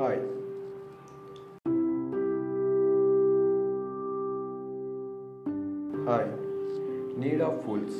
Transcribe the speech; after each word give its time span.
Hi 0.00 0.20
hi 6.08 6.28
need 7.20 7.42
of 7.42 7.66
fools 7.66 7.98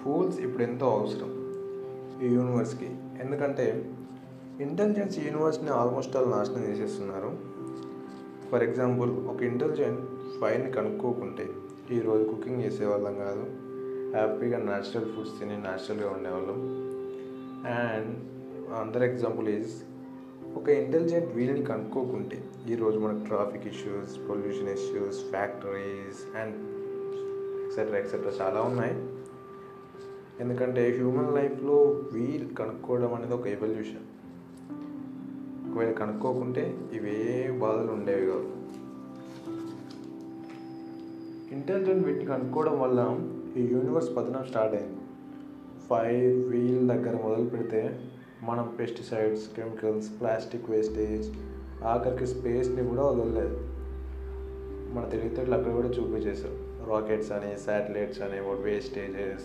fools 0.00 0.40
ఇప్పుడు 0.40 0.62
ఎంతో 0.62 0.86
అవసరం. 0.86 1.30
ఈ 2.22 2.34
యూనివర్స్కి. 2.34 2.86
ఎందుకంటే 3.20 3.92
ఇంటెలిజెన్స్ 4.60 5.18
యూనివర్స్ని 5.18 5.70
ఆల్మోస్ట్ 5.70 6.16
ఆల్ 6.16 6.30
నాశనం 6.30 6.64
చేసేస్తున్నారు. 6.64 7.38
ఫర్ 8.48 8.62
ఎగ్జాంపుల్ 8.62 9.26
ఒక 9.26 9.42
ఇంటెలిజెంట్ 9.42 10.00
ఫైర్ని 10.40 10.70
కనుక్కోకుంటే 10.70 11.48
ఈరోజు 11.90 12.24
కుకింగ్ 12.24 12.62
చేసేవాళ్ళం 12.62 13.14
కాదు. 13.14 13.44
హ్యాపీగా 14.16 14.58
న్యాచురల్ 14.58 15.12
ఫుడ్స్ 15.12 15.40
తిని 15.40 15.56
న్యాచురల్గా 15.56 16.10
ఉండేవాళ్ళం. 16.10 16.58
అండ్ 17.66 18.18
అందర్ 18.72 19.02
ఎగ్జాంపుల్ 19.02 19.48
ఈజ్ 19.48 19.82
ఒక 20.56 20.68
ఇంటెలిజెంట్ 20.68 21.34
వీల్ని 21.34 21.64
కనుక్కోకుంటే 21.64 22.44
ఈరోజు 22.68 22.98
మనకు 22.98 23.24
traffic 23.24 23.66
issues 23.66 24.28
pollution 24.28 24.68
issues 24.68 25.18
factories 25.30 26.36
and 26.36 26.56
etcetera 27.64 27.98
etcetera 27.98 28.46
చాలా 28.46 28.62
ఉన్నాయి. 28.62 28.94
ఎందుకంటే 30.40 30.96
హ్యూమన్ 30.96 31.34
లైఫ్లో 31.34 31.76
వీల్ 32.12 32.56
కనుక్కోవడం 32.56 33.14
అనేది 33.14 33.34
ఒక 33.34 33.46
ఎవల్యూషన్ 33.46 34.06
ఒకవేళ 35.68 35.92
కనుక్కోకుంటే 35.92 36.78
ఇవే 36.92 37.50
బాధలు 37.58 37.92
ఉండేవి 37.92 38.26
కావు. 38.26 38.46
ఇంటెలిజెంట్ 41.54 42.06
వీటిని 42.06 42.26
కనుక్కోవడం 42.26 42.80
వల్ల 42.80 43.00
ఈ 43.56 43.64
యూనివర్స్ 43.74 44.16
పతనం 44.16 44.44
స్టార్ట్ 44.44 44.74
అయింది. 44.74 44.98
ఫైవ్ 45.90 46.48
వీల్ 46.48 46.88
దగ్గర 46.88 47.16
మొదలు 47.24 47.48
పెడితే 47.48 48.00
మనం 48.42 48.76
పెస్టిసైడ్స్ 48.80 49.54
కెమికల్స్ 49.56 50.20
ప్లాస్టిక్ 50.20 50.70
వేస్టేజ్ 50.70 51.32
ఆఖరికి 51.84 52.26
స్పేస్ని 52.26 52.88
కూడా 52.88 53.02
వదలలేదు. 53.02 53.56
మన 54.94 55.08
తెలివితేటలు 55.08 55.54
అక్కడ 55.54 55.72
కూడా 55.72 55.88
చూపించేశారు. 55.88 56.90
రాకెట్స్ 56.90 57.32
అని 57.32 57.58
శాటిలైట్స్ 57.58 58.22
అని 58.22 58.62
వేస్టేజెస్ 58.62 59.44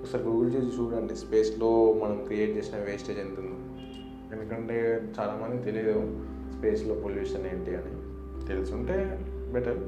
ఒకసారి 0.00 0.24
గూగుల్ 0.24 0.54
చేసి 0.54 0.66
చూడండి 0.66 1.16
స్పేస్లో 1.16 1.92
మనం 1.92 2.24
క్రియేట్ 2.24 2.50
చేసిన 2.50 2.78
వేస్టేజ్ 2.78 3.18
ఎంత 3.18 3.38
ఉందో. 3.38 3.80
ఎందుకంటే 4.36 5.02
చాలామంది 5.20 5.62
తెలియదు 5.62 6.26
స్పేస్లో 6.58 6.94
పొల్యూషన్ 6.94 7.46
ఏంటి 7.46 7.76
అని. 7.76 8.10
తెలుసుంటే 8.46 9.26
బెటర్ 9.52 9.78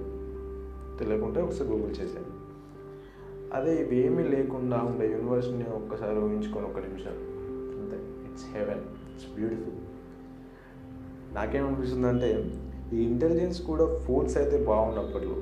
తెలియకుంటే 0.98 1.40
ఒకసారి 1.40 1.70
గూగుల్ 1.70 1.90
చేసేయండి. 1.90 2.42
అదే 3.54 3.76
ఇవేమీ 3.76 4.22
లేకుండా 4.22 4.76
ఉండే 4.76 5.12
యూనివర్స్ని 5.12 5.64
ఒక్కసారి 5.64 6.18
ఊహించుకొని 6.18 6.66
ఒక 6.66 6.78
నిమిషం. 6.78 7.32
అంతే. 7.78 8.21
ఇట్స్ 8.32 8.46
హెవెన్ 8.56 8.82
ఇట్స్ 9.14 9.34
బ్యూటిఫుల్ 9.34 9.78
నాకేమనిపిస్తుంది 11.34 12.06
అంటే 12.06 12.52
ఈ 12.92 13.02
ఇంటెలిజెన్స్ 13.02 13.62
కూడా 13.62 13.98
ఫోన్స్ 13.98 14.36
అయితే 14.36 14.64
బాగున్నప్పట్లో 14.64 15.36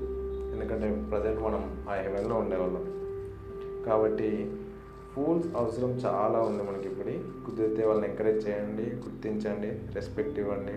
ఎందుకంటే 0.54 1.02
ప్రజెంట్ 1.10 1.40
మనం 1.40 1.86
ఆ 1.90 1.94
హెవెన్లో 1.94 2.36
ఉండేవాళ్ళం. 2.36 2.84
కాబట్టి 3.86 4.50
ఫూల్స్ 5.14 5.46
అవసరం 5.56 5.90
చాలా 5.90 6.38
ఉంది 6.40 6.62
మనకి 6.62 6.88
ఇప్పుడు 6.88 7.12
కుదిరితే 7.46 7.86
వాళ్ళని 7.86 8.08
ఎంకరేజ్ 8.08 8.48
చేయండి 8.48 8.82
గుర్తించండి 8.82 9.70
రెస్పెక్ట్ 9.94 10.38
ఇవ్వండి. 10.38 10.74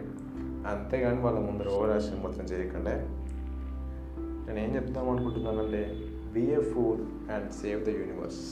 అంతేగాని 0.70 1.22
వాళ్ళ 1.22 1.39
ముందర 1.39 1.67
ఓవర్ 1.70 1.89
యాక్షన్ 1.89 2.23
మొత్తం 2.23 2.44
చేయకండి. 2.44 2.95
నేను 4.48 4.59
ఏం 4.59 4.75
చెప్తాం 4.75 5.09
అనుకుంటున్నానంటే 5.09 5.83
be 6.33 6.42
a 6.42 6.61
fool 6.61 7.31
and 7.31 7.52
save 7.52 7.86
the 7.86 7.89
universe 7.89 8.44